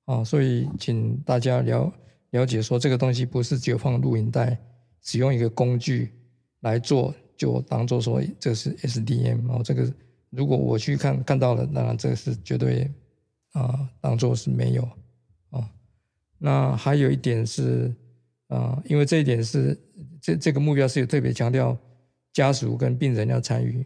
[0.05, 1.91] 啊，所以请大家了
[2.29, 4.57] 了解说这个东西不是只有放录影带，
[5.01, 6.11] 使用一个工具
[6.59, 7.13] 来做。
[7.41, 9.91] 就当做说这是 SDM 哦，这个
[10.29, 12.87] 如果我去看看到了，当然这个是绝对
[13.53, 14.87] 啊，当做是没有
[15.49, 15.67] 啊。
[16.37, 17.91] 那还有一点是
[18.45, 19.75] 啊，因为这一点是
[20.21, 21.75] 这这个目标是有特别强调
[22.31, 23.83] 家属跟病人要参与，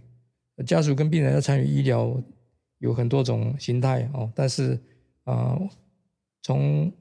[0.65, 2.21] 家属跟病人要参与医疗
[2.79, 4.77] 有很多种形态哦，但是
[5.23, 5.57] 啊，
[6.41, 6.91] 从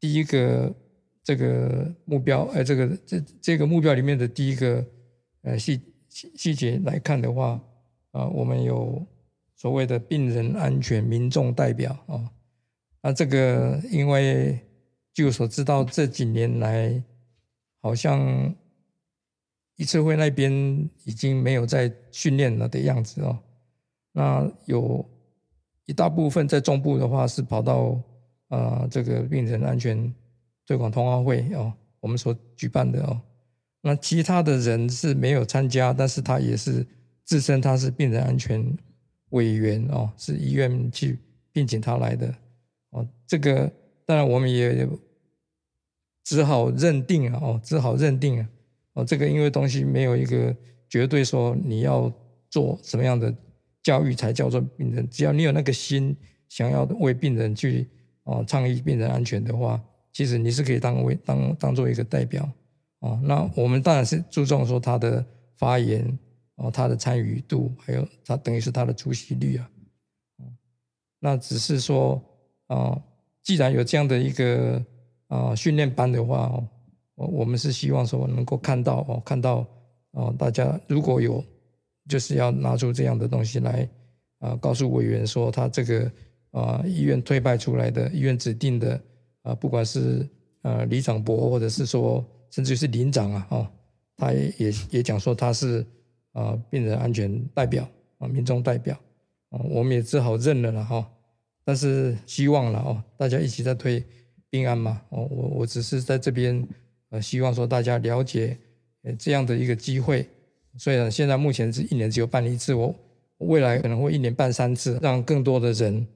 [0.00, 0.74] 第一个
[1.22, 4.84] 这个目标哎，这个这这个目标里面的第一个。
[5.44, 7.60] 呃，细细细节来看的话，
[8.12, 9.06] 啊，我们有
[9.54, 12.32] 所谓的病人安全民众代表啊，
[13.02, 14.58] 那这个因为
[15.12, 17.02] 据我所知道，这几年来
[17.80, 18.54] 好像
[19.76, 20.50] 医策会那边
[21.04, 23.38] 已经没有在训练了的样子哦。
[24.12, 25.04] 那有
[25.84, 28.00] 一大部分在中部的话是跑到
[28.48, 30.12] 啊这个病人安全
[30.66, 33.20] 推广通话会哦，我们所举办的哦。
[33.86, 36.86] 那其他的人是没有参加，但是他也是
[37.22, 38.64] 自称他是病人安全
[39.28, 41.18] 委员哦，是医院去
[41.52, 42.34] 聘请他来的
[42.92, 43.06] 哦。
[43.26, 43.70] 这个
[44.06, 44.88] 当然我们也
[46.24, 48.48] 只好认定啊，哦，只好认定啊，
[48.94, 50.56] 哦，这个因为东西没有一个
[50.88, 52.10] 绝对说你要
[52.48, 53.34] 做什么样的
[53.82, 56.16] 教育才叫做病人，只要你有那个心
[56.48, 57.86] 想要为病人去
[58.22, 59.78] 哦倡议病人安全的话，
[60.10, 62.50] 其实你是可以当为当当做一个代表。
[63.04, 65.22] 啊，那我们当然是注重说他的
[65.58, 66.18] 发言，
[66.54, 69.70] 哦，他的参与度，还有他等于是他的出席率啊。
[71.20, 72.22] 那只是说，
[72.68, 72.98] 啊，
[73.42, 74.82] 既然有这样的一个
[75.28, 76.66] 啊训练班的话，哦，
[77.14, 79.66] 我我们是希望说能够看到哦，看到
[80.12, 81.44] 哦，大家如果有
[82.08, 83.86] 就是要拿出这样的东西来
[84.38, 86.10] 啊，告诉委员说他这个
[86.52, 88.98] 啊医院推派出来的医院指定的
[89.42, 90.26] 啊，不管是
[90.62, 92.24] 呃李长博或者是说
[92.54, 93.68] 甚至是林长啊，哦，
[94.16, 95.84] 他也也也讲说他是
[96.30, 97.88] 啊病人安全代表
[98.18, 98.96] 啊民众代表
[99.48, 101.04] 啊，我们也只好认了了哈。
[101.64, 104.00] 但是希望了哦，大家一起在推
[104.50, 106.64] 病安嘛哦，我我只是在这边
[107.10, 108.56] 呃希望说大家了解
[109.02, 110.24] 呃这样的一个机会，
[110.78, 112.94] 虽然现在目前是一年只有办一次，我
[113.38, 116.06] 未来可能会一年办三次，让更多的人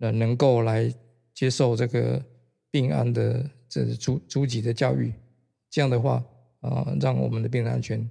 [0.00, 0.92] 呃能够来
[1.32, 2.20] 接受这个
[2.72, 5.12] 病安的这初初级的教育，
[5.74, 6.22] 这样的话
[6.60, 8.08] 啊，让我们的病人安全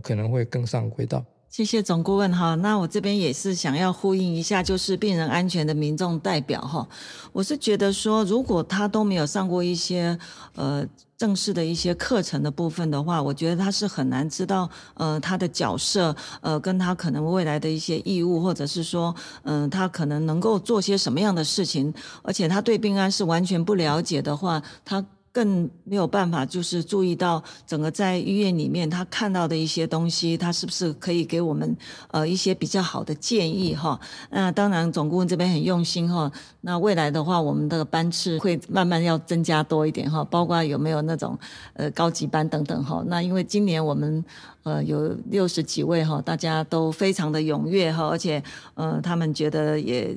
[0.00, 1.24] 可能会更上轨道。
[1.48, 6.88] 谢谢总顾问哈，那我这边也是想要呼应一下，就是病人安全的民众代表哈，
[7.32, 10.16] 我是觉得说，如果他都没有上过一些
[10.54, 10.86] 呃
[11.16, 21.92] 正式的一些课程的部分的话，我觉得他是很难知道呃他的角色呃跟他可能未来的一些义务，或者是说嗯他可能能够做些什么样的事情，
[22.22, 25.04] 而且他对病安是完全不了解的话，他。
[25.32, 31.76] 更没有办法，就是注意到整个在医院里面他看到的一些东西，他是不是可以给我们
[32.10, 33.98] 呃一些比较好的建议哈？
[34.30, 36.30] 那当然总顾问这边很用心哈。
[36.62, 41.38] 那未来的话，我们的班次会慢慢要增加多一点哈，包括有没有那种
[41.74, 43.02] 呃高级班等等哈。
[43.06, 44.24] 那因为今年我们
[44.64, 48.42] 呃有六十几位哈，大家都非常的踊跃哈，而且
[48.74, 50.16] 呃他们觉得也。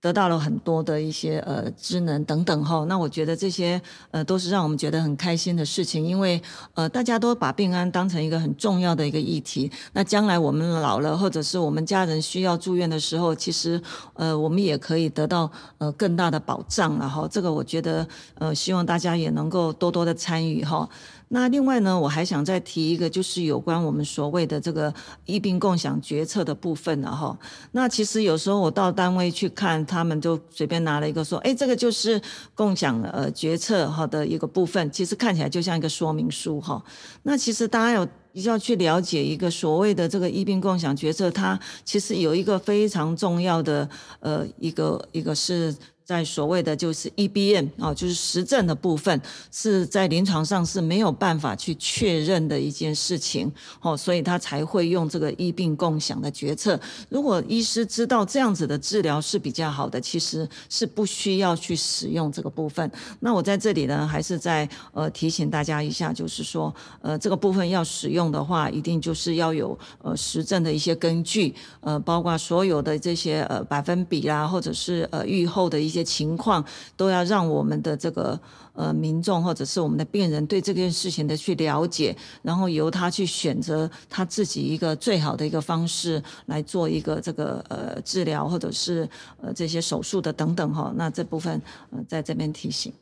[0.00, 3.80] 得到了很多的一些呃职能等等哈，那我觉得这些
[4.12, 6.40] 呃都是让我们觉得很开心的事情，因为
[6.74, 9.70] 呃大家都把病安当成一个很重要的一个议题。
[9.94, 13.80] 那将来我们老了，或者是我们家人需要住院的时候，其实
[14.14, 17.26] 呃我们也可以得到呃更大的保障了哈。
[17.28, 20.88] 这个我觉得呃希望大家也能够多多的参与哈。
[21.30, 24.92] 那另外呢，我还想再提一个，就是有关我们所谓的这个
[25.26, 27.38] 医病共享决策的部分了哈。
[27.72, 32.20] 那其实有时候我到单位去看，他们就随便拿了一个说，哎，这个就是
[32.54, 36.82] 共享呃决策哈的一个部分，其实看起来就像一个说明书哈。
[37.24, 43.88] 那其实大家有要去了解一个所谓的这个医病共享决策，它其实有一个非常重要的
[44.20, 45.76] 呃一个一个是。
[46.08, 49.20] 在所谓的就是 EBM 啊，就是实证的部分，
[49.52, 53.52] 是在临床上是没有办法去确认的一件事情，
[53.82, 56.80] 哦，所以他才会用这个医病共享的决策。
[57.10, 62.90] 如果医师知道这样子的治疗是比较好的，其实是不需要去使用这个部分。
[63.20, 75.97] 那我在这里呢，还是在呃提醒大家一下，就是说，呃，这个部分要使用的话，一定就是要有呃实证的一些根据，呃，包括所有的这些呃百分比啦，或者是呃预后的一些。
[76.02, 76.64] 情况
[76.96, 78.38] 都要让我们的这个
[78.72, 89.08] 呃民众或者是我们的病人对这件事情的去了解，然后由他去选择他自己一个最好的一个方式来做一个这个呃治疗或者是
[89.40, 90.92] 呃这些手术的等等哈。
[90.96, 92.92] 那这部分呃在这边提醒。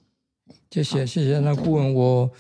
[0.71, 1.39] 谢谢谢谢。
[1.41, 2.31] 那顾问我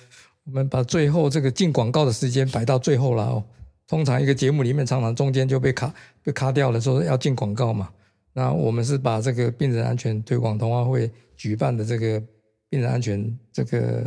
[0.44, 3.44] 我们把最后这个进广告的时间摆到最后了哦。
[3.88, 5.94] 通常一个节目里面常常中间就被卡
[6.24, 7.88] 被卡掉了，说要进广告嘛。
[8.37, 12.22] 那我们是把这个病人安全推广同话会举办的这个
[12.68, 14.05] 病人安全这个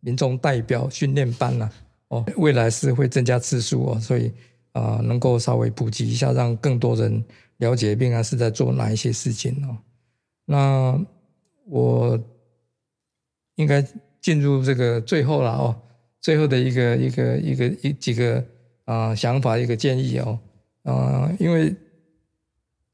[0.00, 1.70] 民众代表训练班呢，
[2.08, 4.32] 哦，未来是会增加次数哦，所以
[4.72, 7.22] 啊，能够稍微普及一下，让更多人
[7.58, 9.76] 了解病安是在做哪一些事情哦。
[10.46, 10.98] 那
[11.66, 12.18] 我
[13.56, 13.86] 应该
[14.22, 15.76] 进入这个最后了哦，
[16.22, 18.42] 最后的一个一个一个一几个
[18.86, 20.38] 啊想法一个建议哦，
[20.84, 21.76] 啊，因为。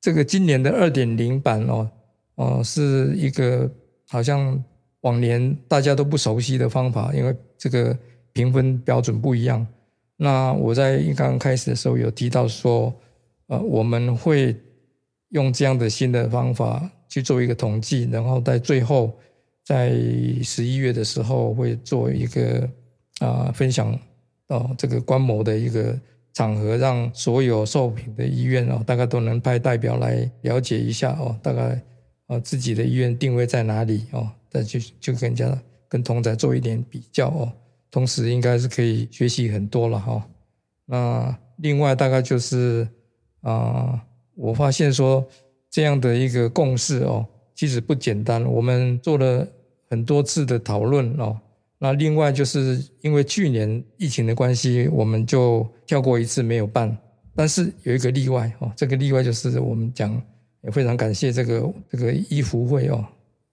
[0.03, 1.89] 这个今年的二点零版哦，
[2.35, 3.71] 哦，是一个
[4.09, 4.63] 好像
[5.03, 7.97] 往年大家都不熟悉的方法，因为这个
[8.33, 9.65] 评分标准不一样。
[10.17, 12.93] 那我在刚刚开始的时候有提到说，
[13.47, 14.57] 呃，我们会
[15.29, 19.17] 用这样的新的方法去做一个统计，然后在最后
[19.65, 19.91] 在
[20.43, 22.69] 十一月的时候会做一个
[23.21, 23.97] 啊分享
[24.49, 25.97] 哦这个观摩的一个。
[26.33, 31.81] 场合让所有受评的医院哦，大概都能派代表来了解一下哦，大概
[32.29, 37.53] 呃自己的医院定位在哪里哦，再就就跟人家跟同仔做一点比较哦，
[37.91, 40.27] 同时应该是可以学习很多了哈。
[40.87, 42.89] 那另外大概就是
[43.43, 44.03] 啊，
[44.35, 45.27] 我发现说
[45.71, 49.47] 这样的一个共识哦，其实不简单，我们做了
[49.91, 51.39] 很多次的讨论哦。
[51.85, 56.97] 那另外就是因为去年疫情的关系，我们就跳过一次没有办。
[57.35, 60.23] 但是有一个例外哦，这个例外就是我们讲
[60.63, 63.05] 也非常感谢这个这个医服会哦，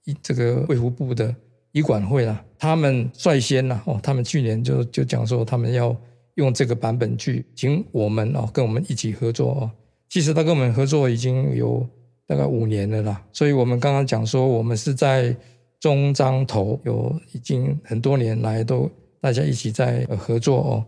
[0.05, 1.35] 医这个卫福部的
[1.71, 5.95] 医管会啦，他们率先啦哦，他们去年就就讲说他们要
[6.35, 9.71] 用这个版本去请我们哦跟我们一起合作哦。
[10.07, 11.83] 其实他跟我们合作已经有
[12.27, 15.35] 大概五年了啦，所以我们刚刚讲说我们是在
[15.79, 18.89] 中章头有已经很多年来都
[19.21, 20.85] 大家一起在合作哦。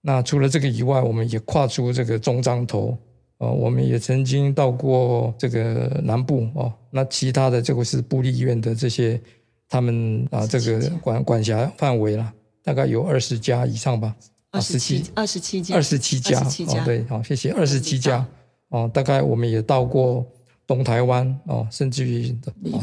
[0.00, 2.96] 那除了这个以外，我们也跨出这个中章头。
[3.40, 9.20] 哦，我们也曾经到过这个南部哦，那其他的这个是部立医院的这些，
[9.68, 12.32] 他们啊这个管管辖范围了，
[12.64, 14.16] 大概有二十家以上吧，
[14.50, 18.26] 二十七二十七家，二十七家，哦对，好谢谢，二十七家。
[18.70, 20.26] 哦，大概我们也到过
[20.68, 22.32] 东台湾哦，甚至于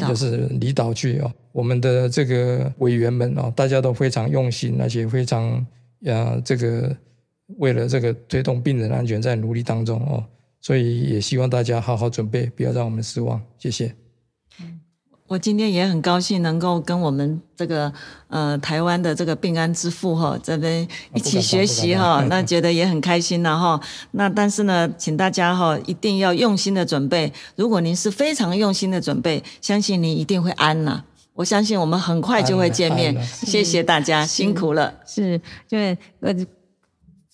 [0.05, 5.65] 就是离岛去哦，我们的这个委员们哦，大家都非常用心，而且非常
[6.03, 6.93] 呃这个
[7.57, 10.25] 为了这个推动病人安全在努力当中哦。
[10.59, 13.39] 所以也希望大家好好准备，不要让我们失望。
[13.59, 13.95] 谢谢。
[15.27, 17.91] 我今天也很高兴能够跟我们这个
[18.27, 23.81] 呃台湾的这个病安之父哈这边一起学习哈，那觉得也很开心了哈。
[24.11, 27.33] 那但是呢，请大家哈一定要用心的准备。
[27.55, 31.03] 如果您是非常用心的准备，相信您一定会安呐。
[31.33, 33.19] 我相信我们很快就会见面。
[33.25, 34.93] 谢谢大家，辛苦了。
[35.07, 36.33] 是，对，呃。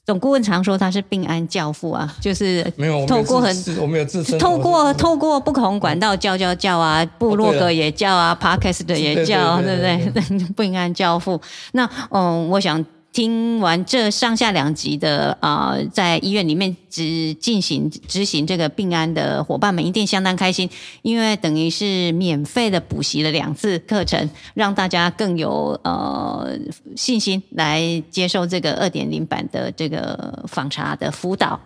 [0.06, 10.48] 总顾问常说他是病安教父啊，就是没有透过很我们有自身透过透过不同管道叫叫叫啊，部落格也叫啊，Podcast 也教，对不对？
[10.58, 11.40] 病安教父。
[11.74, 12.84] 那嗯，我想。
[13.14, 20.70] 听完这上下两集的啊，在医院里面执进行执行这个病安的伙伴们一定相当开心，
[21.02, 26.58] 因为等于是免费的补习了两次课程，让大家更有呃
[26.96, 31.60] 信心来接受这个二点零版的这个访查的辅导。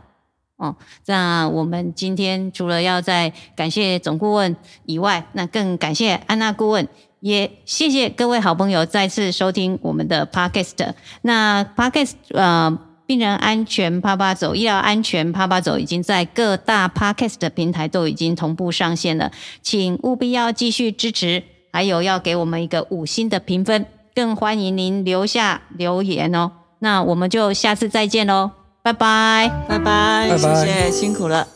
[0.57, 0.75] 哦，
[1.05, 6.87] 那我们今天除了要在感谢总顾问以外，那更感谢安娜顾问。
[7.25, 10.93] 也谢谢各位好朋友再次收听我们的 podcast。
[11.23, 19.31] 那 podcast 呃，病人安全啪啪走，医疗安全啪啪走，已经在各大 podcast 平台都已经同步上线了，
[19.63, 21.41] 请务必要继续支持，
[21.73, 26.51] 还有要给我们一个五星的评分，更欢迎您留下留言哦。
[26.77, 28.51] 那我们就下次再见喽，
[28.83, 31.54] 拜拜，拜拜，谢谢，辛苦了。